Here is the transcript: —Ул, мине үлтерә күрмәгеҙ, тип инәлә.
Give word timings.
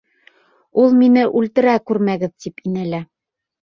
—Ул, 0.83 0.95
мине 1.01 1.27
үлтерә 1.41 1.75
күрмәгеҙ, 1.91 2.33
тип 2.47 2.65
инәлә. 2.71 3.07